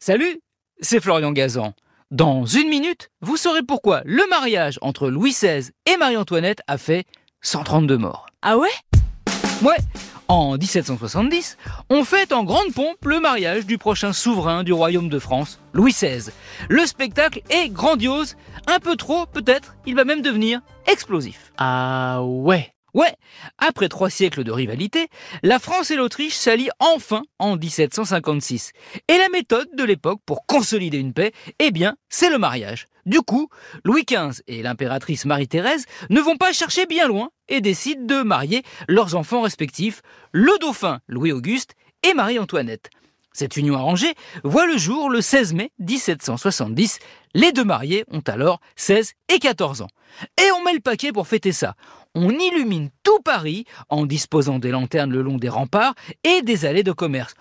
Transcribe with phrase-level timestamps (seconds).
[0.00, 0.40] Salut,
[0.80, 1.74] c'est Florian Gazan.
[2.12, 7.04] Dans une minute, vous saurez pourquoi le mariage entre Louis XVI et Marie-Antoinette a fait
[7.42, 8.26] 132 morts.
[8.40, 8.70] Ah ouais?
[9.60, 9.76] Ouais,
[10.28, 11.58] en 1770,
[11.90, 15.92] on fête en grande pompe le mariage du prochain souverain du royaume de France, Louis
[15.92, 16.30] XVI.
[16.68, 18.36] Le spectacle est grandiose,
[18.68, 21.52] un peu trop peut-être, il va même devenir explosif.
[21.58, 23.14] Ah ouais Ouais,
[23.58, 25.08] après trois siècles de rivalité,
[25.42, 28.72] la France et l'Autriche s'allient enfin en 1756.
[29.08, 32.86] Et la méthode de l'époque pour consolider une paix, eh bien, c'est le mariage.
[33.04, 33.48] Du coup,
[33.84, 38.62] Louis XV et l'impératrice Marie-Thérèse ne vont pas chercher bien loin et décident de marier
[38.86, 40.02] leurs enfants respectifs,
[40.32, 42.90] le dauphin Louis-Auguste et Marie-Antoinette.
[43.38, 46.98] Cette union arrangée voit le jour le 16 mai 1770.
[47.34, 49.88] Les deux mariés ont alors 16 et 14 ans.
[50.44, 51.76] Et on met le paquet pour fêter ça.
[52.16, 56.82] On illumine tout Paris en disposant des lanternes le long des remparts et des allées
[56.82, 57.34] de commerce.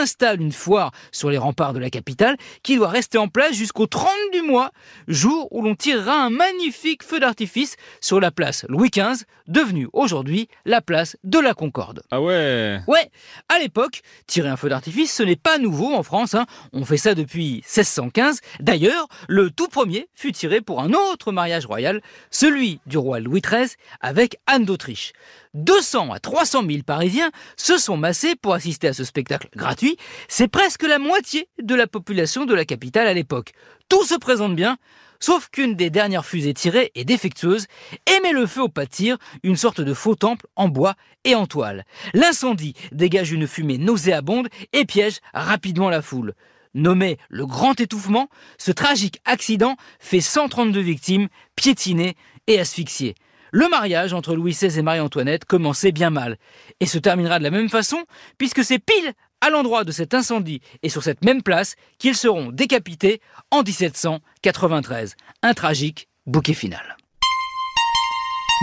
[0.00, 3.86] Installe une foire sur les remparts de la capitale qui doit rester en place jusqu'au
[3.86, 4.70] 30 du mois,
[5.08, 10.48] jour où l'on tirera un magnifique feu d'artifice sur la place Louis XV, devenue aujourd'hui
[10.64, 12.02] la place de la Concorde.
[12.10, 13.10] Ah ouais Ouais,
[13.50, 16.34] à l'époque, tirer un feu d'artifice, ce n'est pas nouveau en France.
[16.34, 16.46] Hein.
[16.72, 18.40] On fait ça depuis 1615.
[18.60, 23.42] D'ailleurs, le tout premier fut tiré pour un autre mariage royal, celui du roi Louis
[23.42, 25.12] XIII avec Anne d'Autriche.
[25.54, 29.96] 200 à 300 000 Parisiens se sont massés pour assister à ce spectacle gratuit.
[30.28, 33.52] C'est presque la moitié de la population de la capitale à l'époque.
[33.88, 34.78] Tout se présente bien,
[35.18, 37.66] sauf qu'une des dernières fusées tirées est défectueuse
[38.06, 40.94] et met le feu au pas de tir, une sorte de faux temple en bois
[41.24, 41.84] et en toile.
[42.14, 46.34] L'incendie dégage une fumée nauséabonde et piège rapidement la foule.
[46.74, 52.14] Nommé le grand étouffement, ce tragique accident fait 132 victimes, piétinées
[52.46, 53.16] et asphyxiées.
[53.52, 56.36] Le mariage entre Louis XVI et Marie-Antoinette commençait bien mal,
[56.80, 58.04] et se terminera de la même façon,
[58.38, 62.50] puisque c'est pile à l'endroit de cet incendie et sur cette même place qu'ils seront
[62.50, 65.16] décapités en 1793.
[65.42, 66.96] Un tragique bouquet final.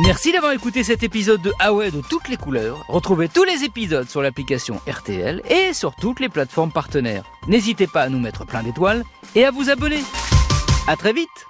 [0.03, 2.85] Merci d'avoir écouté cet épisode de Ah ouais de toutes les couleurs.
[2.87, 7.25] Retrouvez tous les épisodes sur l'application RTL et sur toutes les plateformes partenaires.
[7.47, 10.03] N'hésitez pas à nous mettre plein d'étoiles et à vous abonner.
[10.87, 11.47] À très vite